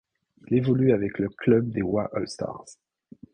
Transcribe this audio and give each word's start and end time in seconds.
Il 0.47 0.57
évolue 0.57 0.93
avec 0.93 1.19
le 1.19 1.29
club 1.29 1.69
des 1.69 1.83
Wa 1.83 2.09
All 2.15 2.27
Stars. 2.27 2.65